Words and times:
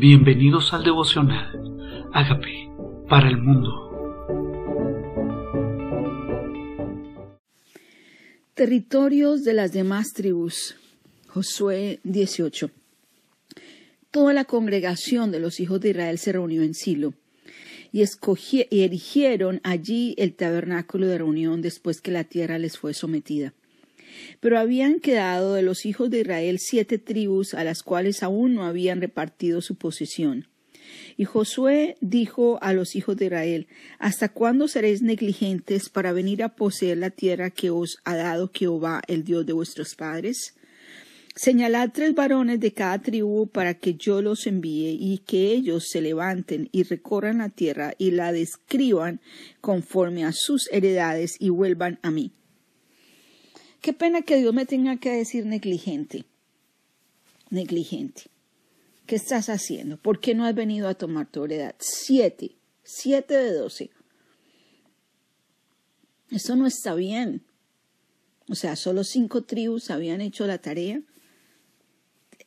Bienvenidos 0.00 0.72
al 0.72 0.82
devocional. 0.82 2.08
Hágame 2.14 2.72
para 3.06 3.28
el 3.28 3.36
mundo. 3.36 3.68
Territorios 8.54 9.44
de 9.44 9.52
las 9.52 9.74
demás 9.74 10.14
tribus. 10.14 10.74
Josué 11.26 12.00
18. 12.04 12.70
Toda 14.10 14.32
la 14.32 14.46
congregación 14.46 15.32
de 15.32 15.40
los 15.40 15.60
hijos 15.60 15.82
de 15.82 15.90
Israel 15.90 16.16
se 16.16 16.32
reunió 16.32 16.62
en 16.62 16.72
Silo 16.72 17.12
y, 17.92 18.02
y 18.70 18.80
erigieron 18.80 19.60
allí 19.64 20.14
el 20.16 20.32
tabernáculo 20.32 21.08
de 21.08 21.18
reunión 21.18 21.60
después 21.60 22.00
que 22.00 22.10
la 22.10 22.24
tierra 22.24 22.58
les 22.58 22.78
fue 22.78 22.94
sometida. 22.94 23.52
Pero 24.40 24.58
habían 24.58 25.00
quedado 25.00 25.54
de 25.54 25.62
los 25.62 25.86
hijos 25.86 26.10
de 26.10 26.20
Israel 26.20 26.58
siete 26.58 26.98
tribus 26.98 27.54
a 27.54 27.64
las 27.64 27.82
cuales 27.82 28.22
aún 28.22 28.54
no 28.54 28.64
habían 28.64 29.00
repartido 29.00 29.60
su 29.60 29.76
posesión. 29.76 30.48
Y 31.16 31.24
Josué 31.24 31.96
dijo 32.00 32.58
a 32.62 32.72
los 32.72 32.96
hijos 32.96 33.16
de 33.16 33.26
Israel, 33.26 33.68
¿Hasta 33.98 34.28
cuándo 34.28 34.68
seréis 34.68 35.02
negligentes 35.02 35.88
para 35.88 36.12
venir 36.12 36.42
a 36.42 36.54
poseer 36.54 36.98
la 36.98 37.10
tierra 37.10 37.50
que 37.50 37.70
os 37.70 37.98
ha 38.04 38.16
dado 38.16 38.50
Jehová, 38.52 39.02
el 39.06 39.24
Dios 39.24 39.46
de 39.46 39.52
vuestros 39.52 39.94
padres? 39.94 40.54
Señalad 41.36 41.90
tres 41.94 42.14
varones 42.14 42.58
de 42.58 42.72
cada 42.72 42.98
tribu 42.98 43.46
para 43.46 43.74
que 43.74 43.94
yo 43.94 44.20
los 44.20 44.46
envíe 44.46 44.96
y 44.98 45.18
que 45.18 45.52
ellos 45.52 45.88
se 45.88 46.00
levanten 46.00 46.68
y 46.72 46.82
recorran 46.82 47.38
la 47.38 47.48
tierra 47.50 47.94
y 47.98 48.10
la 48.10 48.32
describan 48.32 49.20
conforme 49.60 50.24
a 50.24 50.32
sus 50.32 50.68
heredades 50.72 51.36
y 51.38 51.50
vuelvan 51.50 52.00
a 52.02 52.10
mí. 52.10 52.32
Qué 53.80 53.92
pena 53.92 54.22
que 54.22 54.36
Dios 54.36 54.52
me 54.52 54.66
tenga 54.66 54.96
que 54.98 55.10
decir 55.10 55.46
negligente. 55.46 56.24
Negligente. 57.48 58.24
¿Qué 59.06 59.16
estás 59.16 59.48
haciendo? 59.48 59.96
¿Por 59.96 60.20
qué 60.20 60.34
no 60.34 60.44
has 60.44 60.54
venido 60.54 60.88
a 60.88 60.94
tomar 60.94 61.26
tu 61.26 61.44
heredad? 61.44 61.74
Siete. 61.78 62.56
Siete 62.84 63.34
de 63.34 63.52
doce. 63.54 63.90
Eso 66.30 66.56
no 66.56 66.66
está 66.66 66.94
bien. 66.94 67.42
O 68.48 68.54
sea, 68.54 68.76
solo 68.76 69.02
cinco 69.04 69.42
tribus 69.42 69.90
habían 69.90 70.20
hecho 70.20 70.46
la 70.46 70.58
tarea. 70.58 71.00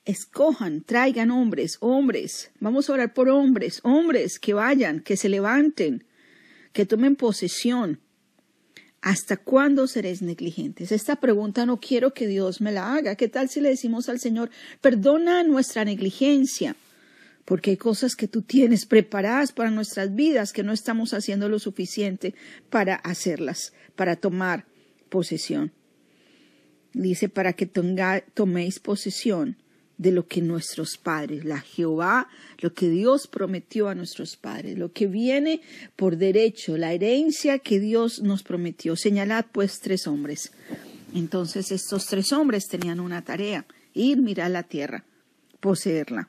Escojan, 0.06 0.82
traigan 0.84 1.32
hombres, 1.32 1.78
hombres. 1.80 2.52
Vamos 2.60 2.90
a 2.90 2.94
orar 2.94 3.14
por 3.14 3.30
hombres, 3.30 3.80
hombres 3.84 4.38
que 4.38 4.54
vayan, 4.54 5.00
que 5.00 5.18
se 5.18 5.30
levanten, 5.30 6.06
que 6.74 6.86
tomen 6.86 7.16
posesión. 7.16 8.00
¿Hasta 9.04 9.36
cuándo 9.36 9.86
seréis 9.88 10.22
negligentes? 10.22 10.94
Esta 10.94 11.18
pregunta 11.18 11.66
no 11.66 11.82
quiero 11.82 12.14
que 12.14 12.26
Dios 12.26 12.62
me 12.62 12.72
la 12.72 12.96
haga. 12.96 13.16
¿Qué 13.16 13.28
tal 13.28 13.50
si 13.50 13.60
le 13.60 13.68
decimos 13.68 14.08
al 14.08 14.18
Señor, 14.18 14.50
perdona 14.80 15.44
nuestra 15.44 15.84
negligencia? 15.84 16.78
Porque 17.44 17.72
hay 17.72 17.78
cosas 17.78 18.16
que 18.16 18.30
tú 18.30 18.44
tienes 18.44 18.86
preparadas 18.86 19.52
para 19.52 19.72
nuestras 19.72 20.16
vidas 20.16 20.54
que 20.54 20.64
no 20.64 20.72
estamos 20.72 21.14
haciendo 21.14 21.50
lo 21.50 21.60
suficiente 21.60 22.34
para 22.70 22.96
hacerlas, 22.96 23.74
para 23.98 24.16
tomar 24.16 24.68
posesión. 25.10 25.74
Dice, 26.94 27.28
para 27.28 27.52
que 27.52 27.66
toméis 27.66 28.80
posesión 28.80 29.58
de 30.04 30.12
lo 30.12 30.28
que 30.28 30.42
nuestros 30.42 30.98
padres, 30.98 31.46
la 31.46 31.62
Jehová, 31.62 32.28
lo 32.60 32.74
que 32.74 32.90
Dios 32.90 33.26
prometió 33.28 33.88
a 33.88 33.96
nuestros 33.96 34.36
padres, 34.36 34.78
lo 34.78 34.92
que 34.92 35.08
viene 35.08 35.62
por 35.96 36.18
derecho, 36.18 36.78
la 36.78 36.92
herencia 36.92 37.60
que 37.60 37.80
Dios 37.80 38.22
nos 38.22 38.44
prometió. 38.44 38.98
Señalad 38.98 39.46
pues 39.54 39.80
tres 39.80 40.06
hombres. 40.06 40.52
Entonces 41.16 41.72
estos 41.72 42.06
tres 42.06 42.34
hombres 42.34 42.68
tenían 42.68 43.00
una 43.00 43.24
tarea, 43.24 43.66
ir, 43.94 44.18
mirar 44.22 44.52
la 44.52 44.64
tierra, 44.64 45.06
poseerla, 45.62 46.28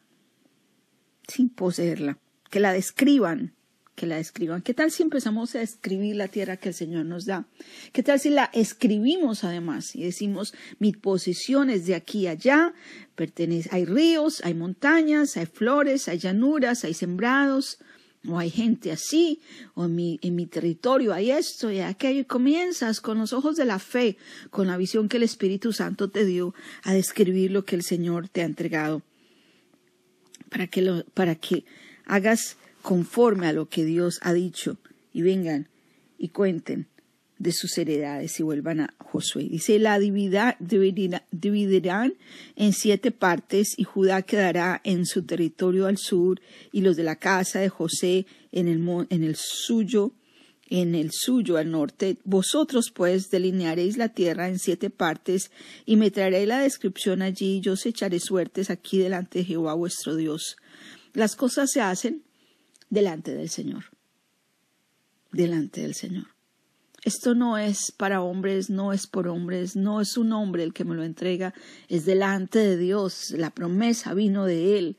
sin 1.26 1.48
poseerla, 1.48 2.16
que 2.50 2.60
la 2.60 2.72
describan, 2.72 3.54
que 3.94 4.06
la 4.06 4.18
escriban. 4.18 4.62
¿Qué 4.62 4.74
tal 4.74 4.90
si 4.90 5.02
empezamos 5.02 5.54
a 5.54 5.62
escribir 5.62 6.16
la 6.16 6.28
tierra 6.28 6.56
que 6.56 6.70
el 6.70 6.74
Señor 6.74 7.06
nos 7.06 7.26
da? 7.26 7.46
¿Qué 7.92 8.02
tal 8.02 8.18
si 8.18 8.30
la 8.30 8.50
escribimos 8.52 9.44
además 9.44 9.94
y 9.94 10.02
decimos, 10.02 10.54
mi 10.78 10.92
posesión 10.92 11.70
es 11.70 11.86
de 11.86 11.94
aquí 11.94 12.26
a 12.26 12.32
allá, 12.32 12.74
pertenece, 13.14 13.68
hay 13.72 13.84
ríos, 13.84 14.42
hay 14.44 14.54
montañas, 14.54 15.36
hay 15.36 15.46
flores, 15.46 16.08
hay 16.08 16.18
llanuras, 16.18 16.84
hay 16.84 16.94
sembrados, 16.94 17.78
o 18.26 18.38
hay 18.38 18.50
gente 18.50 18.90
así, 18.90 19.40
o 19.74 19.84
en 19.84 19.94
mi, 19.94 20.18
en 20.22 20.34
mi 20.34 20.46
territorio 20.46 21.12
hay 21.12 21.30
esto 21.30 21.70
y 21.70 21.80
aquello, 21.80 22.20
y 22.20 22.24
comienzas 22.24 23.00
con 23.00 23.18
los 23.18 23.32
ojos 23.32 23.56
de 23.56 23.66
la 23.66 23.78
fe, 23.78 24.16
con 24.50 24.66
la 24.66 24.76
visión 24.76 25.08
que 25.08 25.18
el 25.18 25.24
Espíritu 25.24 25.72
Santo 25.72 26.08
te 26.08 26.24
dio, 26.24 26.54
a 26.82 26.94
describir 26.94 27.50
lo 27.50 27.64
que 27.64 27.76
el 27.76 27.82
Señor 27.82 28.28
te 28.28 28.40
ha 28.40 28.46
entregado, 28.46 29.02
para 30.48 30.66
que, 30.66 30.80
lo, 30.80 31.04
para 31.06 31.34
que 31.34 31.64
hagas 32.06 32.56
conforme 32.84 33.46
a 33.46 33.54
lo 33.54 33.70
que 33.70 33.82
Dios 33.86 34.20
ha 34.20 34.34
dicho, 34.34 34.76
y 35.14 35.22
vengan 35.22 35.68
y 36.18 36.28
cuenten 36.28 36.86
de 37.38 37.52
sus 37.52 37.78
heredades 37.78 38.38
y 38.38 38.42
vuelvan 38.42 38.80
a 38.80 38.94
Josué. 38.98 39.44
Dice, 39.44 39.78
la 39.78 39.98
dividirán 39.98 40.54
en 42.56 42.72
siete 42.74 43.10
partes 43.10 43.72
y 43.78 43.84
Judá 43.84 44.20
quedará 44.20 44.82
en 44.84 45.06
su 45.06 45.22
territorio 45.22 45.86
al 45.86 45.96
sur 45.96 46.42
y 46.72 46.82
los 46.82 46.96
de 46.96 47.04
la 47.04 47.16
casa 47.16 47.60
de 47.60 47.70
José 47.70 48.26
en 48.52 48.68
el, 48.68 48.86
en 49.08 49.24
el 49.24 49.36
suyo 49.36 50.12
en 50.68 50.94
el 50.94 51.10
suyo 51.12 51.56
al 51.56 51.70
norte. 51.70 52.18
Vosotros 52.24 52.90
pues 52.94 53.30
delinearéis 53.30 53.96
la 53.96 54.10
tierra 54.10 54.48
en 54.48 54.58
siete 54.58 54.90
partes 54.90 55.50
y 55.86 55.96
me 55.96 56.10
traeré 56.10 56.44
la 56.46 56.58
descripción 56.58 57.22
allí 57.22 57.56
y 57.56 57.60
yo 57.60 57.72
os 57.72 57.86
echaré 57.86 58.20
suertes 58.20 58.68
aquí 58.68 58.98
delante 58.98 59.38
de 59.38 59.44
Jehová 59.46 59.72
vuestro 59.74 60.16
Dios. 60.16 60.56
Las 61.14 61.36
cosas 61.36 61.70
se 61.70 61.80
hacen 61.80 62.23
delante 62.94 63.34
del 63.34 63.50
Señor. 63.50 63.84
Delante 65.32 65.82
del 65.82 65.94
Señor. 65.94 66.28
Esto 67.04 67.34
no 67.34 67.58
es 67.58 67.92
para 67.92 68.22
hombres, 68.22 68.70
no 68.70 68.94
es 68.94 69.06
por 69.06 69.28
hombres, 69.28 69.76
no 69.76 70.00
es 70.00 70.16
un 70.16 70.32
hombre 70.32 70.62
el 70.62 70.72
que 70.72 70.84
me 70.84 70.94
lo 70.94 71.02
entrega, 71.02 71.52
es 71.88 72.06
delante 72.06 72.60
de 72.60 72.78
Dios. 72.78 73.32
La 73.32 73.50
promesa 73.50 74.14
vino 74.14 74.46
de 74.46 74.78
Él 74.78 74.96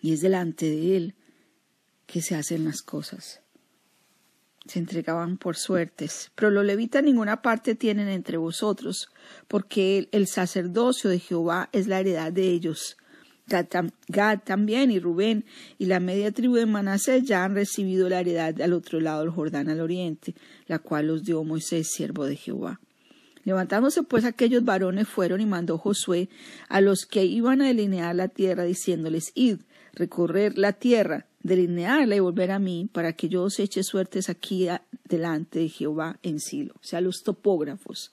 y 0.00 0.14
es 0.14 0.22
delante 0.22 0.64
de 0.64 0.96
Él 0.96 1.14
que 2.06 2.22
se 2.22 2.34
hacen 2.34 2.64
las 2.64 2.80
cosas. 2.80 3.42
Se 4.64 4.78
entregaban 4.78 5.36
por 5.36 5.56
suertes, 5.56 6.30
pero 6.34 6.50
los 6.50 6.64
levitas 6.64 7.02
ninguna 7.02 7.42
parte 7.42 7.74
tienen 7.74 8.08
entre 8.08 8.38
vosotros, 8.38 9.08
porque 9.48 10.08
el 10.12 10.26
sacerdocio 10.28 11.10
de 11.10 11.18
Jehová 11.18 11.68
es 11.72 11.88
la 11.88 12.00
heredad 12.00 12.32
de 12.32 12.48
ellos 12.48 12.96
Gad 13.48 14.40
también 14.44 14.90
y 14.90 14.98
Rubén 14.98 15.44
y 15.78 15.86
la 15.86 16.00
media 16.00 16.32
tribu 16.32 16.56
de 16.56 16.66
Manasés 16.66 17.24
ya 17.24 17.44
han 17.44 17.54
recibido 17.54 18.08
la 18.08 18.20
heredad 18.20 18.60
al 18.60 18.72
otro 18.72 19.00
lado 19.00 19.20
del 19.20 19.30
Jordán 19.30 19.68
al 19.68 19.80
oriente, 19.80 20.34
la 20.66 20.78
cual 20.78 21.08
los 21.08 21.24
dio 21.24 21.42
Moisés, 21.44 21.88
siervo 21.90 22.26
de 22.26 22.36
Jehová. 22.36 22.80
Levantándose 23.44 24.02
pues 24.02 24.24
aquellos 24.24 24.64
varones 24.64 25.08
fueron 25.08 25.40
y 25.40 25.46
mandó 25.46 25.78
Josué 25.78 26.28
a 26.68 26.82
los 26.82 27.06
que 27.06 27.24
iban 27.24 27.62
a 27.62 27.68
delinear 27.68 28.14
la 28.14 28.28
tierra, 28.28 28.64
diciéndoles, 28.64 29.32
id, 29.34 29.60
recorrer 29.94 30.58
la 30.58 30.74
tierra, 30.74 31.26
delinearla 31.42 32.16
y 32.16 32.20
volver 32.20 32.50
a 32.50 32.58
mí, 32.58 32.90
para 32.92 33.14
que 33.14 33.30
yo 33.30 33.44
os 33.44 33.58
eche 33.58 33.82
suertes 33.82 34.28
aquí 34.28 34.68
delante 35.04 35.60
de 35.60 35.68
Jehová 35.70 36.18
en 36.22 36.40
Silo. 36.40 36.74
O 36.74 36.84
sea, 36.84 37.00
los 37.00 37.22
topógrafos. 37.22 38.12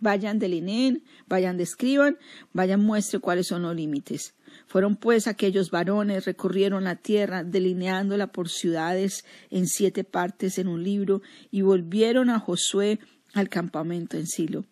Vayan, 0.00 0.38
delineen, 0.38 1.04
vayan, 1.28 1.56
describan, 1.58 2.16
vayan, 2.52 2.80
muestre 2.80 3.20
cuáles 3.20 3.48
son 3.48 3.62
los 3.62 3.76
límites. 3.76 4.34
Fueron 4.72 4.96
pues 4.96 5.26
aquellos 5.26 5.70
varones, 5.70 6.24
recorrieron 6.24 6.84
la 6.84 6.96
tierra, 6.96 7.44
delineándola 7.44 8.28
por 8.28 8.48
ciudades 8.48 9.26
en 9.50 9.66
siete 9.66 10.02
partes 10.02 10.56
en 10.56 10.66
un 10.66 10.82
libro, 10.82 11.20
y 11.50 11.60
volvieron 11.60 12.30
a 12.30 12.38
Josué 12.38 12.98
al 13.34 13.50
campamento 13.50 14.16
en 14.16 14.26
Silo. 14.26 14.64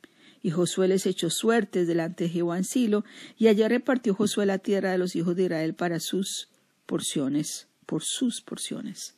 Y 0.42 0.52
Josué 0.52 0.88
les 0.88 1.04
echó 1.04 1.28
suertes 1.28 1.86
delante 1.86 2.24
de 2.24 2.30
Jehová 2.30 2.56
en 2.56 2.64
Silo, 2.64 3.04
y 3.36 3.48
allá 3.48 3.68
repartió 3.68 4.14
Josué 4.14 4.46
la 4.46 4.56
tierra 4.56 4.90
de 4.90 4.96
los 4.96 5.14
hijos 5.16 5.36
de 5.36 5.42
Israel 5.42 5.74
para 5.74 6.00
sus 6.00 6.48
porciones, 6.86 7.68
por 7.84 8.02
sus 8.02 8.40
porciones. 8.40 9.16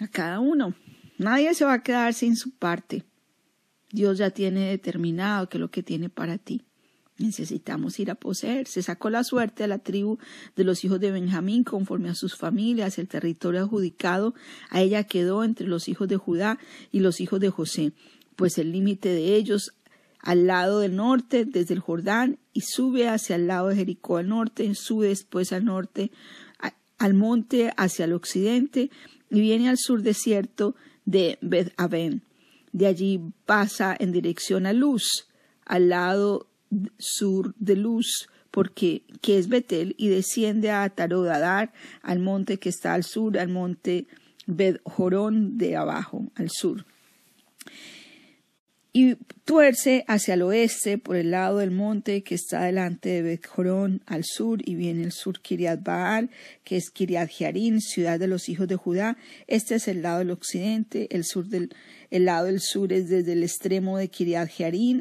A 0.00 0.08
cada 0.08 0.40
uno. 0.40 0.74
Nadie 1.16 1.54
se 1.54 1.64
va 1.64 1.74
a 1.74 1.82
quedar 1.84 2.12
sin 2.12 2.34
su 2.34 2.50
parte. 2.50 3.04
Dios 3.92 4.18
ya 4.18 4.30
tiene 4.30 4.68
determinado 4.70 5.48
que 5.48 5.60
lo 5.60 5.70
que 5.70 5.84
tiene 5.84 6.08
para 6.08 6.38
ti. 6.38 6.64
Necesitamos 7.18 7.98
ir 7.98 8.10
a 8.10 8.14
poseer. 8.14 8.66
Se 8.66 8.82
sacó 8.82 9.08
la 9.08 9.24
suerte 9.24 9.64
a 9.64 9.68
la 9.68 9.78
tribu 9.78 10.18
de 10.54 10.64
los 10.64 10.84
hijos 10.84 11.00
de 11.00 11.10
Benjamín 11.10 11.64
conforme 11.64 12.10
a 12.10 12.14
sus 12.14 12.36
familias, 12.36 12.98
el 12.98 13.08
territorio 13.08 13.62
adjudicado 13.62 14.34
a 14.68 14.82
ella 14.82 15.04
quedó 15.04 15.42
entre 15.42 15.66
los 15.66 15.88
hijos 15.88 16.08
de 16.08 16.18
Judá 16.18 16.58
y 16.92 17.00
los 17.00 17.20
hijos 17.20 17.40
de 17.40 17.48
José, 17.48 17.92
pues 18.36 18.58
el 18.58 18.72
límite 18.72 19.08
de 19.08 19.34
ellos 19.34 19.72
al 20.26 20.46
lado 20.46 20.80
del 20.80 20.96
norte, 20.96 21.44
desde 21.44 21.72
el 21.74 21.80
Jordán, 21.80 22.38
y 22.52 22.62
sube 22.62 23.08
hacia 23.08 23.36
el 23.36 23.46
lado 23.46 23.68
de 23.68 23.76
Jericó 23.76 24.16
al 24.16 24.28
norte, 24.28 24.74
sube 24.74 25.08
después 25.08 25.52
al 25.52 25.64
norte, 25.64 26.10
al 26.98 27.14
monte 27.14 27.72
hacia 27.76 28.06
el 28.06 28.12
occidente, 28.12 28.90
y 29.30 29.40
viene 29.40 29.68
al 29.68 29.78
sur 29.78 30.02
desierto 30.02 30.74
de 31.04 31.38
Beth 31.42 31.72
Aven. 31.76 32.22
De 32.72 32.86
allí 32.86 33.20
pasa 33.44 33.96
en 33.98 34.10
dirección 34.10 34.66
a 34.66 34.72
Luz, 34.72 35.28
al 35.64 35.90
lado 35.90 36.48
sur 36.98 37.54
de 37.58 37.76
Luz, 37.76 38.28
porque 38.50 39.02
que 39.20 39.38
es 39.38 39.48
Betel, 39.48 39.94
y 39.98 40.08
desciende 40.08 40.70
a 40.70 40.88
Tarodadar, 40.88 41.72
al 42.02 42.18
monte 42.18 42.58
que 42.58 42.68
está 42.68 42.94
al 42.94 43.04
sur, 43.04 43.38
al 43.38 43.48
monte 43.48 44.06
Bedjorón 44.46 45.58
de 45.58 45.76
abajo, 45.76 46.30
al 46.36 46.50
sur 46.50 46.84
y 48.96 49.16
tuerce 49.44 50.06
hacia 50.08 50.32
el 50.32 50.40
oeste 50.40 50.96
por 50.96 51.16
el 51.16 51.30
lado 51.30 51.58
del 51.58 51.70
monte 51.70 52.22
que 52.22 52.34
está 52.34 52.64
delante 52.64 53.10
de 53.10 53.20
Bethjorón 53.20 54.00
al 54.06 54.24
sur 54.24 54.66
y 54.66 54.74
viene 54.74 55.02
el 55.02 55.12
sur 55.12 55.42
Kiriat 55.42 55.82
Baal, 55.82 56.30
que 56.64 56.78
es 56.78 56.88
Kiriat 56.88 57.28
Jearim, 57.28 57.80
ciudad 57.80 58.18
de 58.18 58.26
los 58.26 58.48
hijos 58.48 58.68
de 58.68 58.76
Judá. 58.76 59.18
Este 59.48 59.74
es 59.74 59.86
el 59.88 60.00
lado 60.00 60.20
del 60.20 60.30
occidente, 60.30 61.14
el 61.14 61.26
sur 61.26 61.46
del 61.46 61.74
el 62.10 62.26
lado 62.26 62.46
del 62.46 62.60
sur 62.60 62.92
es 62.92 63.08
desde 63.08 63.32
el 63.32 63.42
extremo 63.42 63.98
de 63.98 64.08
Kiriat 64.08 64.50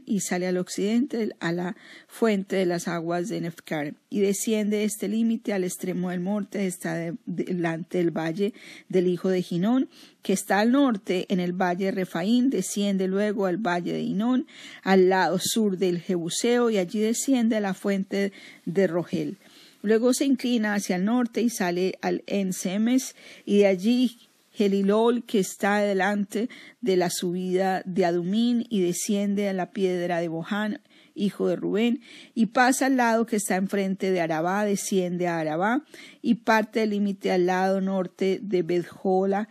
y 0.06 0.20
sale 0.20 0.48
al 0.48 0.58
occidente 0.58 1.30
a 1.40 1.52
la 1.52 1.76
fuente 2.08 2.56
de 2.56 2.66
las 2.66 2.88
aguas 2.88 3.30
de 3.30 3.42
Nefkar 3.42 3.94
y 4.10 4.20
desciende 4.20 4.84
este 4.84 5.08
límite 5.08 5.54
al 5.54 5.64
extremo 5.64 6.10
del 6.10 6.24
norte, 6.24 6.66
está 6.66 7.14
delante 7.26 7.98
del 7.98 8.12
valle 8.12 8.54
del 8.90 9.08
hijo 9.08 9.30
de 9.30 9.42
Ginón, 9.42 9.90
que 10.22 10.34
está 10.34 10.60
al 10.60 10.72
norte 10.72 11.26
en 11.30 11.40
el 11.40 11.54
valle 11.54 11.86
de 11.86 11.92
Refaín, 11.92 12.50
desciende 12.50 13.08
luego 13.08 13.46
al 13.46 13.58
valle 13.58 13.94
de 13.94 14.02
Inón, 14.02 14.48
al 14.84 15.10
lado 15.10 15.38
sur 15.40 15.78
del 15.78 16.00
Jebuseo 16.00 16.70
y 16.70 16.78
allí 16.78 17.00
desciende 17.00 17.58
a 17.58 17.62
la 17.62 17.74
fuente 17.74 18.32
de 18.66 18.88
Rogel. 18.88 19.38
Luego 19.82 20.16
se 20.16 20.26
inclina 20.26 20.74
hacia 20.74 20.96
el 20.96 21.06
norte 21.06 21.42
y 21.42 21.50
sale 21.52 22.00
al 22.02 22.24
Ensemes 22.26 23.16
y 23.46 23.60
de 23.60 23.68
allí 23.68 24.18
Gelilol, 24.56 25.26
que 25.26 25.40
está 25.40 25.80
delante 25.80 26.50
de 26.82 26.96
la 26.96 27.10
subida 27.10 27.82
de 27.86 28.06
Adumín 28.06 28.66
y 28.70 28.82
desciende 28.82 29.50
a 29.50 29.54
la 29.54 29.72
piedra 29.72 30.20
de 30.20 30.30
Bohan, 30.30 30.82
hijo 31.14 31.48
de 31.48 31.56
Rubén, 31.56 32.02
y 32.34 32.48
pasa 32.48 32.86
al 32.86 32.98
lado 32.98 33.26
que 33.26 33.36
está 33.36 33.56
enfrente 33.56 34.12
de 34.12 34.22
Arabá, 34.22 34.66
desciende 34.66 35.28
a 35.28 35.40
Arabá, 35.40 35.84
y 36.22 36.36
parte 36.36 36.82
del 36.82 36.92
límite 36.92 37.32
al 37.32 37.46
lado 37.46 37.82
norte 37.82 38.40
de 38.42 38.64
Bedjola, 38.64 39.50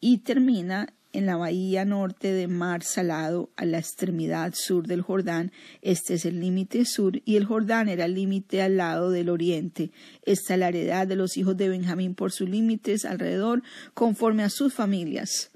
y 0.00 0.18
termina 0.18 0.94
en 1.12 1.26
la 1.26 1.36
bahía 1.36 1.84
norte 1.84 2.32
de 2.32 2.46
Mar 2.46 2.82
Salado, 2.82 3.50
a 3.56 3.64
la 3.64 3.78
extremidad 3.78 4.54
sur 4.54 4.86
del 4.86 5.02
Jordán. 5.02 5.52
Este 5.82 6.14
es 6.14 6.24
el 6.24 6.40
límite 6.40 6.84
sur, 6.84 7.20
y 7.24 7.36
el 7.36 7.44
Jordán 7.44 7.88
era 7.88 8.04
el 8.04 8.14
límite 8.14 8.62
al 8.62 8.76
lado 8.76 9.10
del 9.10 9.28
oriente. 9.28 9.90
Esta 10.24 10.54
es 10.54 10.60
la 10.60 10.68
heredad 10.68 11.06
de 11.06 11.16
los 11.16 11.36
hijos 11.36 11.56
de 11.56 11.68
Benjamín 11.68 12.14
por 12.14 12.32
sus 12.32 12.48
límites 12.48 13.04
alrededor, 13.04 13.62
conforme 13.94 14.44
a 14.44 14.50
sus 14.50 14.72
familias. 14.72 15.50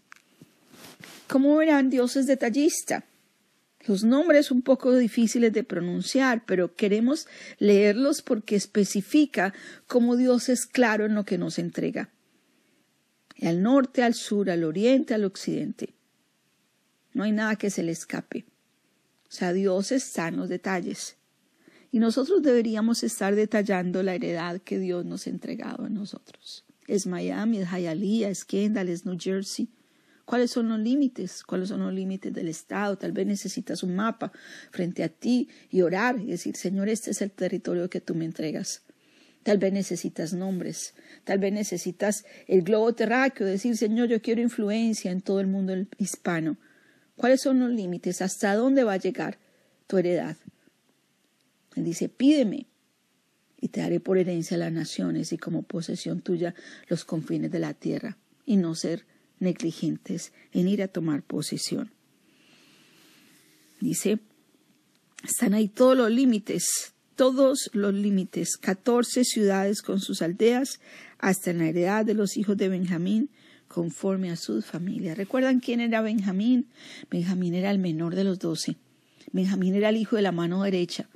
Como 1.29 1.57
verán, 1.57 1.91
Dios 1.91 2.17
es 2.17 2.27
detallista. 2.27 3.05
Los 3.87 4.03
nombres 4.03 4.51
un 4.51 4.63
poco 4.63 4.97
difíciles 4.97 5.53
de 5.53 5.63
pronunciar, 5.63 6.45
pero 6.47 6.75
queremos 6.75 7.27
leerlos 7.59 8.23
porque 8.23 8.57
especifica 8.57 9.53
cómo 9.87 10.17
Dios 10.17 10.49
es 10.49 10.67
claro 10.67 11.05
en 11.05 11.15
lo 11.15 11.25
que 11.25 11.37
nos 11.37 11.59
entrega 11.59 12.14
al 13.43 13.63
norte, 13.63 14.03
al 14.03 14.15
sur, 14.15 14.51
al 14.51 14.65
oriente, 14.65 15.15
al 15.15 15.25
occidente. 15.25 15.95
No 17.13 17.25
hay 17.25 17.33
nada 17.33 17.57
que 17.57 17.71
se 17.71 17.83
le 17.83 17.93
escape. 17.93 18.45
O 19.29 19.33
sea, 19.33 19.53
Dios 19.53 19.93
está 19.93 20.29
en 20.29 20.37
los 20.37 20.49
detalles. 20.49 21.17
Y 21.91 21.99
nosotros 21.99 22.43
deberíamos 22.43 23.03
estar 23.03 23.35
detallando 23.35 24.03
la 24.03 24.15
heredad 24.15 24.61
que 24.61 24.79
Dios 24.79 25.05
nos 25.05 25.27
ha 25.27 25.31
entregado 25.31 25.85
a 25.85 25.89
nosotros. 25.89 26.65
Es 26.87 27.07
Miami, 27.07 27.59
es 27.59 27.69
Hialeah, 27.71 28.31
es 28.31 28.45
Kendall, 28.45 28.89
es 28.89 29.07
New 29.07 29.17
Jersey. 29.19 29.69
¿Cuáles 30.25 30.51
son 30.51 30.69
los 30.69 30.79
límites? 30.79 31.43
¿Cuáles 31.45 31.69
son 31.69 31.81
los 31.81 31.93
límites 31.93 32.33
del 32.33 32.49
Estado? 32.49 32.97
Tal 32.97 33.13
vez 33.13 33.27
necesitas 33.27 33.83
un 33.83 33.95
mapa 33.95 34.33
frente 34.71 35.05
a 35.05 35.09
ti 35.09 35.49
y 35.71 35.83
orar 35.83 36.19
y 36.19 36.27
decir, 36.27 36.57
Señor, 36.57 36.89
este 36.89 37.11
es 37.11 37.21
el 37.23 37.31
territorio 37.31 37.91
que 37.91 38.01
tú 38.01 38.15
me 38.15 38.25
entregas. 38.25 38.83
Tal 39.45 39.59
vez 39.59 39.75
necesitas 39.75 40.33
nombres, 40.33 40.95
tal 41.25 41.39
vez 41.39 41.53
necesitas 41.53 42.25
el 42.49 42.63
globo 42.63 42.95
terráqueo, 42.95 43.47
decir, 43.47 43.77
Señor, 43.77 44.09
yo 44.09 44.23
quiero 44.23 44.41
influencia 44.41 45.13
en 45.13 45.21
todo 45.21 45.39
el 45.39 45.47
mundo 45.47 45.75
hispano. 45.99 46.57
¿Cuáles 47.15 47.43
son 47.43 47.61
los 47.61 47.71
límites? 47.71 48.23
¿Hasta 48.23 48.55
dónde 48.55 48.85
va 48.85 48.95
a 48.95 48.99
llegar 48.99 49.39
tu 49.87 49.99
heredad? 49.99 50.39
Él 51.77 51.85
dice, 51.85 52.09
pídeme 52.09 52.67
y 53.61 53.69
te 53.69 53.81
daré 53.81 54.01
por 54.01 54.17
herencia 54.17 54.57
las 54.57 54.73
naciones 54.73 55.31
y 55.33 55.39
como 55.39 55.63
posesión 55.63 56.23
tuya 56.23 56.55
los 56.89 57.05
confines 57.05 57.51
de 57.51 57.59
la 57.59 57.75
tierra, 57.75 58.17
y 58.47 58.57
no 58.57 58.75
ser 58.75 59.05
negligentes 59.41 60.33
en 60.53 60.69
ir 60.69 60.83
a 60.83 60.89
tomar 60.89 61.23
posesión. 61.23 61.91
Dice, 63.81 64.21
están 65.23 65.53
ahí 65.53 65.69
todos 65.69 65.97
los 65.97 66.11
límites 66.11 66.94
todos 67.17 67.71
los 67.73 67.95
límites, 67.95 68.57
catorce 68.57 69.25
ciudades 69.25 69.83
con 69.83 70.01
sus 70.01 70.23
aldeas, 70.23 70.81
hasta 71.19 71.51
en 71.51 71.59
la 71.59 71.69
heredad 71.69 72.05
de 72.05 72.15
los 72.15 72.37
hijos 72.37 72.57
de 72.57 72.69
Benjamín, 72.69 73.31
conforme 73.69 74.31
a 74.31 74.37
sus 74.37 74.67
familias. 74.67 75.17
¿Recuerdan 75.17 75.61
quién 75.61 75.81
era 75.81 76.01
Benjamín? 76.01 76.69
Benjamín 77.11 77.55
era 77.55 77.71
el 77.71 77.79
menor 77.79 78.15
de 78.15 78.25
los 78.25 78.39
doce. 78.39 78.77
Benjamín 79.33 79.75
era 79.75 79.89
el 79.89 79.97
hijo 79.97 80.17
de 80.17 80.23
la 80.23 80.33
mano 80.33 80.63
derecha. 80.63 81.09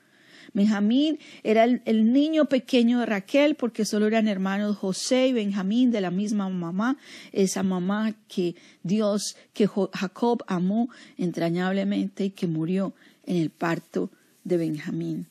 Benjamín 0.55 1.19
era 1.43 1.65
el, 1.65 1.83
el, 1.85 2.13
niño 2.13 2.47
pequeño 2.47 3.01
de 3.01 3.07
Raquel 3.07 3.55
porque 3.55 3.85
solo 3.85 4.07
eran 4.07 4.29
hermanos 4.29 4.77
José 4.77 5.29
y 5.29 5.33
Benjamín 5.33 5.91
de 5.91 6.01
la 6.01 6.11
misma 6.11 6.49
mamá, 6.49 6.97
esa 7.33 7.63
mamá 7.63 8.15
que 8.29 8.57
Dios, 8.83 9.37
que 9.53 9.69
Jacob 9.69 10.43
amó 10.47 10.89
entrañablemente 11.19 12.25
y 12.25 12.31
que 12.31 12.47
murió 12.47 12.95
en 13.27 13.37
el 13.37 13.51
parto 13.51 14.11
de 14.45 14.57
Benjamín. 14.57 15.27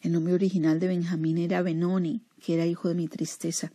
El 0.00 0.12
nombre 0.12 0.34
original 0.34 0.78
de 0.78 0.88
Benjamín 0.88 1.38
era 1.38 1.60
Benoni, 1.62 2.22
que 2.40 2.54
era 2.54 2.66
hijo 2.66 2.88
de 2.88 2.94
mi 2.94 3.08
tristeza. 3.08 3.72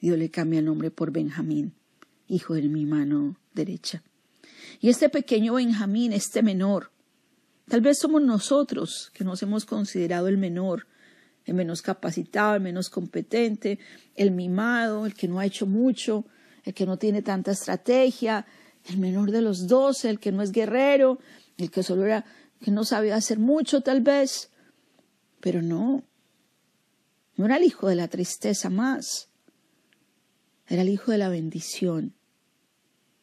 Dios 0.00 0.18
le 0.18 0.30
cambia 0.30 0.58
el 0.58 0.64
nombre 0.64 0.90
por 0.90 1.12
Benjamín, 1.12 1.72
hijo 2.26 2.54
de 2.54 2.62
mi 2.62 2.84
mano 2.84 3.36
derecha. 3.54 4.02
Y 4.80 4.88
este 4.88 5.08
pequeño 5.08 5.54
Benjamín, 5.54 6.12
este 6.12 6.42
menor, 6.42 6.90
tal 7.68 7.80
vez 7.80 7.98
somos 7.98 8.22
nosotros 8.22 9.10
que 9.14 9.24
nos 9.24 9.42
hemos 9.42 9.64
considerado 9.64 10.28
el 10.28 10.36
menor, 10.36 10.86
el 11.44 11.54
menos 11.54 11.80
capacitado, 11.80 12.56
el 12.56 12.62
menos 12.62 12.90
competente, 12.90 13.78
el 14.16 14.32
mimado, 14.32 15.06
el 15.06 15.14
que 15.14 15.28
no 15.28 15.38
ha 15.38 15.46
hecho 15.46 15.66
mucho, 15.66 16.26
el 16.64 16.74
que 16.74 16.86
no 16.86 16.96
tiene 16.96 17.22
tanta 17.22 17.52
estrategia, 17.52 18.46
el 18.84 18.98
menor 18.98 19.30
de 19.30 19.42
los 19.42 19.68
doce, 19.68 20.10
el 20.10 20.18
que 20.18 20.32
no 20.32 20.42
es 20.42 20.50
guerrero, 20.50 21.20
el 21.56 21.70
que 21.70 21.84
solo 21.84 22.04
era, 22.04 22.24
que 22.60 22.72
no 22.72 22.84
sabía 22.84 23.14
hacer 23.14 23.38
mucho 23.38 23.80
tal 23.80 24.00
vez. 24.00 24.50
Pero 25.46 25.62
no, 25.62 26.02
no 27.36 27.44
era 27.44 27.58
el 27.58 27.62
hijo 27.62 27.86
de 27.86 27.94
la 27.94 28.08
tristeza 28.08 28.68
más, 28.68 29.28
era 30.66 30.82
el 30.82 30.88
hijo 30.88 31.12
de 31.12 31.18
la 31.18 31.28
bendición, 31.28 32.16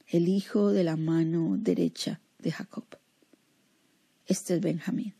el 0.07 0.29
hijo 0.29 0.71
de 0.71 0.85
la 0.85 0.95
mano 0.95 1.57
derecha 1.57 2.21
de 2.39 2.53
Jacob. 2.53 2.85
Este 4.25 4.53
es 4.53 4.61
Benjamín. 4.61 5.13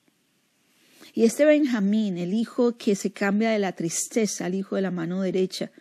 Y 1.13 1.25
este 1.25 1.43
Benjamín, 1.43 2.17
el 2.17 2.33
hijo 2.33 2.77
que 2.77 2.95
se 2.95 3.11
cambia 3.11 3.49
de 3.49 3.59
la 3.59 3.73
tristeza 3.73 4.45
al 4.45 4.55
hijo 4.55 4.77
de 4.77 4.83
la 4.83 4.91
mano 4.91 5.19
derecha, 5.19 5.73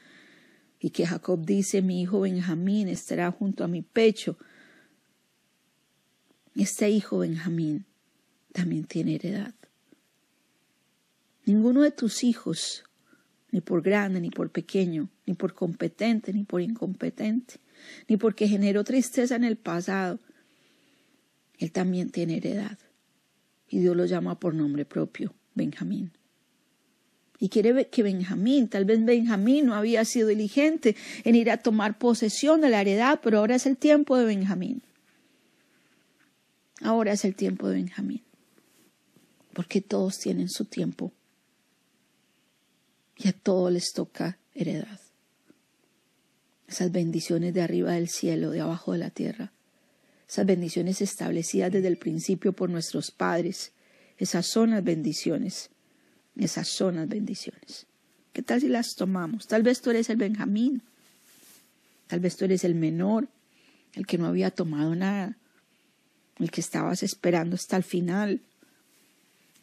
y 0.81 0.91
que 0.91 1.07
Jacob 1.07 1.47
dice, 1.47 1.83
mi 1.83 2.03
hijo 2.03 2.23
Benjamín 2.23 2.89
estará 2.89 3.31
junto 3.31 3.63
a 3.63 3.69
mi 3.69 3.83
pecho, 3.83 4.39
este 6.57 6.91
hijo 6.91 7.19
Benjamín 7.19 7.87
también 8.53 8.87
tiene 8.87 9.15
heredad. 9.15 9.55
Ninguno 11.45 11.83
de 11.83 11.91
tus 11.91 12.23
hijos, 12.23 12.85
ni 13.51 13.61
por 13.61 13.83
grande, 13.83 14.21
ni 14.21 14.31
por 14.31 14.51
pequeño, 14.51 15.09
ni 15.27 15.35
por 15.35 15.55
competente, 15.55 16.33
ni 16.33 16.45
por 16.45 16.61
incompetente, 16.61 17.55
ni 18.09 18.17
porque 18.17 18.47
generó 18.47 18.85
tristeza 18.85 19.35
en 19.35 19.45
el 19.45 19.57
pasado, 19.57 20.21
él 21.59 21.73
también 21.73 22.11
tiene 22.11 22.37
heredad. 22.37 22.79
Y 23.69 23.81
Dios 23.81 23.97
lo 23.97 24.07
llama 24.07 24.39
por 24.39 24.55
nombre 24.55 24.85
propio, 24.85 25.35
Benjamín. 25.55 26.13
Y 27.39 27.49
quiere 27.49 27.89
que 27.89 28.05
Benjamín, 28.05 28.69
tal 28.69 28.85
vez 28.85 29.05
Benjamín 29.05 29.67
no 29.67 29.75
había 29.75 30.05
sido 30.05 30.29
diligente 30.29 30.95
en 31.25 31.35
ir 31.35 31.51
a 31.51 31.57
tomar 31.57 31.99
posesión 31.99 32.61
de 32.61 32.71
la 32.71 32.81
heredad, 32.81 33.21
pero 33.23 33.39
ahora 33.39 33.57
es 33.57 33.67
el 33.67 33.77
tiempo 33.77 34.17
de 34.17 34.27
Benjamín. 34.27 34.83
Ahora 36.83 37.13
es 37.13 37.25
el 37.25 37.35
tiempo 37.35 37.69
de 37.69 37.77
Benjamín. 37.77 38.23
Porque 39.53 39.81
todos 39.81 40.19
tienen 40.19 40.49
su 40.49 40.67
tiempo 40.67 41.13
y 43.17 43.29
a 43.29 43.33
todos 43.33 43.73
les 43.73 43.93
toca 43.93 44.39
heredad. 44.55 45.01
Esas 46.69 46.91
bendiciones 46.91 47.53
de 47.55 47.63
arriba 47.63 47.93
del 47.93 48.09
cielo, 48.09 48.51
de 48.51 48.61
abajo 48.61 48.93
de 48.93 48.99
la 48.99 49.11
tierra, 49.11 49.53
esas 50.29 50.47
bendiciones 50.47 51.03
establecidas 51.03 51.71
desde 51.71 51.89
el 51.89 51.99
principio 51.99 52.53
por 52.53 52.71
nuestros 52.71 53.11
padres, 53.11 53.73
esas 54.17 54.47
son 54.47 54.71
las 54.71 54.83
bendiciones, 54.83 55.71
esas 56.37 56.69
son 56.69 56.97
las 56.97 57.09
bendiciones. 57.09 57.87
¿Qué 58.33 58.41
tal 58.41 58.61
si 58.61 58.69
las 58.69 58.95
tomamos? 58.95 59.47
Tal 59.47 59.63
vez 59.63 59.83
tú 59.83 59.91
eres 59.91 60.09
el 60.09 60.17
Benjamín, 60.17 60.83
tal 62.07 62.21
vez 62.21 62.37
tú 62.37 62.47
eres 62.47 62.65
el 62.65 62.75
menor, 62.75 63.29
el 63.95 64.07
que 64.07 64.17
no 64.17 64.27
había 64.27 64.51
tomado 64.51 64.95
nada, 64.95 65.37
el 66.39 66.51
que 66.51 66.63
estabas 66.63 67.03
esperando 67.03 67.57
hasta 67.57 67.77
el 67.77 67.83
final, 67.83 68.41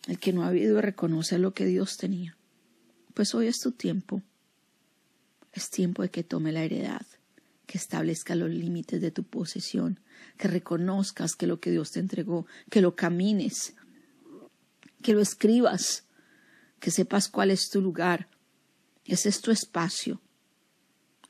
el 0.08 0.20
que 0.20 0.34
no 0.34 0.44
ha 0.44 0.50
habido 0.50 0.82
reconocer 0.82 1.40
lo 1.40 1.54
que 1.54 1.66
Dios 1.66 1.98
tenía. 1.98 2.38
Pues 3.20 3.36
hoy 3.36 3.48
es 3.48 3.60
tu 3.60 3.74
tiempo. 3.74 4.24
Es 5.52 5.70
tiempo 5.70 6.04
de 6.04 6.10
que 6.10 6.24
tome 6.24 6.54
la 6.54 6.64
heredad, 6.64 7.06
que 7.66 7.78
establezca 7.78 8.34
los 8.34 8.50
límites 8.50 9.02
de 9.02 9.12
tu 9.12 9.26
posesión, 9.26 10.00
que 10.38 10.48
reconozcas 10.48 11.36
que 11.36 11.46
lo 11.46 11.60
que 11.60 11.70
Dios 11.70 11.92
te 11.92 12.00
entregó, 12.00 12.46
que 12.70 12.80
lo 12.80 12.96
camines, 12.96 13.76
que 15.04 15.12
lo 15.12 15.20
escribas, 15.20 16.06
que 16.80 16.92
sepas 16.92 17.28
cuál 17.28 17.52
es 17.52 17.70
tu 17.70 17.82
lugar. 17.82 18.30
Ese 19.04 19.28
es 19.28 19.42
tu 19.42 19.52
espacio. 19.52 20.22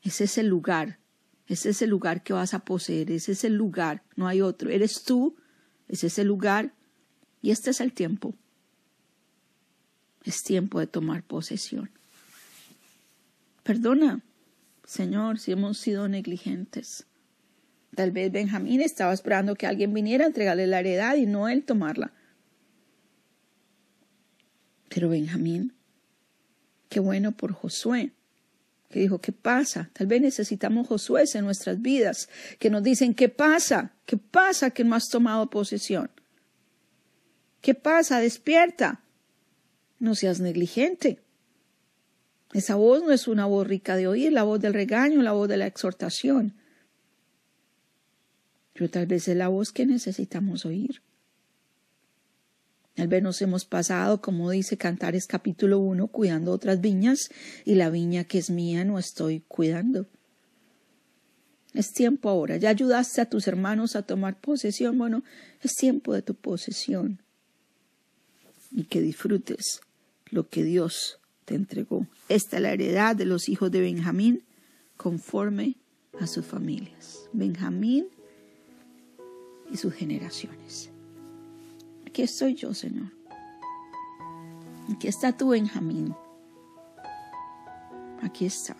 Ese 0.04 0.22
es 0.22 0.38
el 0.38 0.46
lugar. 0.46 1.00
Ese 1.48 1.70
es 1.70 1.82
el 1.82 1.90
lugar 1.90 2.22
que 2.22 2.32
vas 2.32 2.54
a 2.54 2.64
poseer. 2.64 3.10
Ese 3.10 3.32
es 3.32 3.42
el 3.42 3.56
lugar. 3.56 4.04
No 4.14 4.28
hay 4.28 4.42
otro. 4.42 4.70
Eres 4.70 5.02
tú. 5.02 5.34
Ese 5.88 6.06
es 6.06 6.20
el 6.20 6.28
lugar. 6.28 6.72
Y 7.42 7.50
este 7.50 7.70
es 7.70 7.80
el 7.80 7.92
tiempo. 7.92 8.36
Es 10.24 10.42
tiempo 10.42 10.80
de 10.80 10.86
tomar 10.86 11.22
posesión. 11.22 11.90
Perdona, 13.62 14.20
Señor, 14.84 15.38
si 15.38 15.52
hemos 15.52 15.78
sido 15.78 16.08
negligentes. 16.08 17.06
Tal 17.94 18.12
vez 18.12 18.30
Benjamín 18.30 18.80
estaba 18.80 19.12
esperando 19.12 19.54
que 19.54 19.66
alguien 19.66 19.92
viniera 19.92 20.24
a 20.24 20.28
entregarle 20.28 20.66
la 20.66 20.80
heredad 20.80 21.16
y 21.16 21.26
no 21.26 21.48
él 21.48 21.64
tomarla. 21.64 22.12
Pero 24.88 25.08
Benjamín, 25.08 25.72
qué 26.88 27.00
bueno 27.00 27.32
por 27.32 27.52
Josué, 27.52 28.12
que 28.88 29.00
dijo, 29.00 29.20
¿qué 29.20 29.32
pasa? 29.32 29.90
Tal 29.92 30.08
vez 30.08 30.20
necesitamos 30.20 30.88
Josué 30.88 31.24
en 31.34 31.44
nuestras 31.44 31.80
vidas, 31.80 32.28
que 32.58 32.70
nos 32.70 32.82
dicen, 32.82 33.14
¿qué 33.14 33.28
pasa? 33.28 33.92
¿Qué 34.04 34.16
pasa 34.16 34.70
que 34.70 34.82
no 34.82 34.96
has 34.96 35.08
tomado 35.08 35.48
posesión? 35.48 36.10
¿Qué 37.60 37.74
pasa? 37.74 38.18
Despierta. 38.18 39.00
No 40.00 40.14
seas 40.14 40.40
negligente. 40.40 41.20
Esa 42.52 42.74
voz 42.74 43.02
no 43.02 43.12
es 43.12 43.28
una 43.28 43.46
voz 43.46 43.66
rica 43.66 43.96
de 43.96 44.08
oír, 44.08 44.32
la 44.32 44.42
voz 44.42 44.60
del 44.60 44.74
regaño, 44.74 45.22
la 45.22 45.32
voz 45.32 45.48
de 45.48 45.56
la 45.56 45.66
exhortación. 45.66 46.54
Pero 48.72 48.90
tal 48.90 49.06
vez 49.06 49.28
es 49.28 49.36
la 49.36 49.48
voz 49.48 49.70
que 49.70 49.86
necesitamos 49.86 50.64
oír. 50.64 51.02
Tal 52.94 53.08
vez 53.08 53.22
nos 53.22 53.40
hemos 53.40 53.66
pasado, 53.66 54.20
como 54.20 54.50
dice 54.50 54.76
Cantares 54.76 55.26
capítulo 55.26 55.78
1, 55.78 56.08
cuidando 56.08 56.50
otras 56.50 56.80
viñas 56.80 57.28
y 57.64 57.76
la 57.76 57.88
viña 57.88 58.24
que 58.24 58.38
es 58.38 58.50
mía 58.50 58.84
no 58.84 58.98
estoy 58.98 59.40
cuidando. 59.46 60.06
Es 61.72 61.92
tiempo 61.92 62.28
ahora. 62.28 62.56
Ya 62.56 62.70
ayudaste 62.70 63.20
a 63.20 63.28
tus 63.28 63.46
hermanos 63.46 63.94
a 63.94 64.02
tomar 64.02 64.40
posesión. 64.40 64.98
Bueno, 64.98 65.22
es 65.62 65.74
tiempo 65.76 66.14
de 66.14 66.22
tu 66.22 66.34
posesión. 66.34 67.22
Y 68.72 68.84
que 68.84 69.00
disfrutes 69.00 69.80
lo 70.30 70.48
que 70.48 70.64
Dios 70.64 71.20
te 71.44 71.54
entregó. 71.54 72.06
Esta 72.28 72.56
es 72.56 72.62
la 72.62 72.72
heredad 72.72 73.16
de 73.16 73.26
los 73.26 73.48
hijos 73.48 73.70
de 73.70 73.80
Benjamín 73.80 74.44
conforme 74.96 75.76
a 76.20 76.26
sus 76.26 76.44
familias. 76.44 77.28
Benjamín 77.32 78.08
y 79.70 79.76
sus 79.76 79.94
generaciones. 79.94 80.90
Aquí 82.06 82.22
estoy 82.22 82.54
yo, 82.54 82.74
Señor. 82.74 83.12
Aquí 84.92 85.08
está 85.08 85.36
tu 85.36 85.50
Benjamín. 85.50 86.14
Aquí 88.22 88.46
está. 88.46 88.76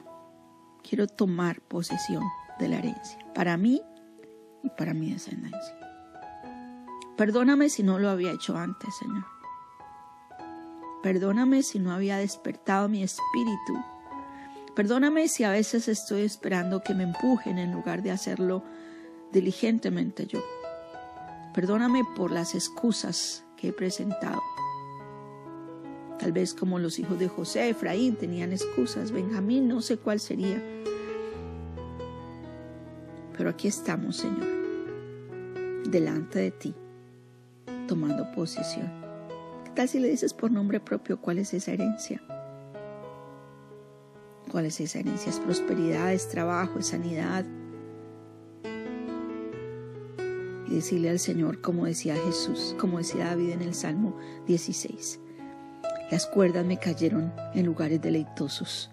Quiero 0.82 1.06
tomar 1.06 1.60
posesión 1.60 2.24
de 2.58 2.68
la 2.68 2.78
herencia 2.78 3.18
para 3.34 3.56
mí 3.56 3.80
y 4.62 4.68
para 4.70 4.94
mi 4.94 5.12
descendencia. 5.12 5.78
Perdóname 7.16 7.68
si 7.68 7.82
no 7.82 7.98
lo 7.98 8.08
había 8.10 8.32
hecho 8.32 8.56
antes, 8.56 8.94
Señor. 8.98 9.39
Perdóname 11.02 11.62
si 11.62 11.78
no 11.78 11.92
había 11.92 12.18
despertado 12.18 12.88
mi 12.88 13.02
espíritu. 13.02 13.82
Perdóname 14.74 15.28
si 15.28 15.44
a 15.44 15.50
veces 15.50 15.88
estoy 15.88 16.22
esperando 16.22 16.82
que 16.82 16.94
me 16.94 17.04
empujen 17.04 17.58
en 17.58 17.72
lugar 17.72 18.02
de 18.02 18.10
hacerlo 18.10 18.62
diligentemente 19.32 20.26
yo. 20.26 20.40
Perdóname 21.54 22.04
por 22.16 22.30
las 22.30 22.54
excusas 22.54 23.44
que 23.56 23.68
he 23.68 23.72
presentado. 23.72 24.40
Tal 26.18 26.32
vez 26.32 26.52
como 26.52 26.78
los 26.78 26.98
hijos 26.98 27.18
de 27.18 27.28
José, 27.28 27.70
Efraín 27.70 28.16
tenían 28.16 28.52
excusas, 28.52 29.10
Benjamín 29.10 29.68
no 29.68 29.80
sé 29.80 29.96
cuál 29.96 30.20
sería. 30.20 30.62
Pero 33.36 33.48
aquí 33.48 33.68
estamos, 33.68 34.18
Señor, 34.18 34.46
delante 35.88 36.40
de 36.40 36.50
ti, 36.50 36.74
tomando 37.88 38.30
posición. 38.32 38.99
¿Qué 39.70 39.76
tal 39.76 39.88
si 39.88 40.00
le 40.00 40.08
dices 40.08 40.34
por 40.34 40.50
nombre 40.50 40.80
propio 40.80 41.20
cuál 41.20 41.38
es 41.38 41.54
esa 41.54 41.70
herencia? 41.70 42.20
¿Cuál 44.50 44.66
es 44.66 44.80
esa 44.80 44.98
herencia? 44.98 45.30
Es 45.30 45.38
prosperidad, 45.38 46.12
es 46.12 46.28
trabajo, 46.28 46.80
es 46.80 46.88
sanidad. 46.88 47.44
Y 50.66 50.74
decirle 50.74 51.08
al 51.08 51.20
Señor, 51.20 51.60
como 51.60 51.86
decía 51.86 52.16
Jesús, 52.16 52.74
como 52.80 52.98
decía 52.98 53.26
David 53.26 53.50
en 53.50 53.62
el 53.62 53.74
Salmo 53.74 54.18
16, 54.48 55.20
las 56.10 56.26
cuerdas 56.26 56.66
me 56.66 56.76
cayeron 56.76 57.32
en 57.54 57.64
lugares 57.64 58.02
deleitosos. 58.02 58.90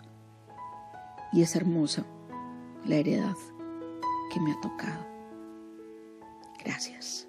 Y 1.34 1.42
es 1.42 1.56
hermosa 1.56 2.06
la 2.86 2.98
heredad 2.98 3.36
que 4.32 4.40
me 4.40 4.52
ha 4.52 4.62
tocado. 4.62 5.08
Gracias. 6.64 7.28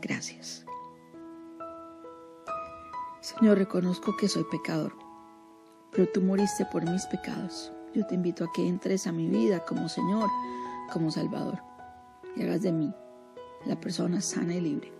Gracias. 0.00 0.67
Señor, 3.28 3.58
reconozco 3.58 4.16
que 4.16 4.26
soy 4.26 4.44
pecador, 4.44 4.96
pero 5.92 6.08
tú 6.08 6.22
moriste 6.22 6.64
por 6.64 6.88
mis 6.90 7.04
pecados. 7.04 7.70
Yo 7.94 8.06
te 8.06 8.14
invito 8.14 8.42
a 8.44 8.52
que 8.54 8.66
entres 8.66 9.06
a 9.06 9.12
mi 9.12 9.28
vida 9.28 9.66
como 9.66 9.90
Señor, 9.90 10.30
como 10.90 11.10
Salvador, 11.10 11.58
y 12.36 12.42
hagas 12.42 12.62
de 12.62 12.72
mí 12.72 12.90
la 13.66 13.78
persona 13.78 14.22
sana 14.22 14.54
y 14.54 14.62
libre 14.62 14.90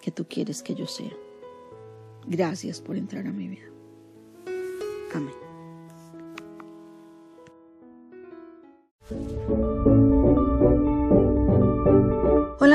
que 0.00 0.10
tú 0.10 0.26
quieres 0.26 0.62
que 0.62 0.74
yo 0.74 0.86
sea. 0.86 1.12
Gracias 2.26 2.80
por 2.80 2.96
entrar 2.96 3.26
a 3.26 3.32
mi 3.32 3.48
vida. 3.48 3.66
Amén. 5.14 5.34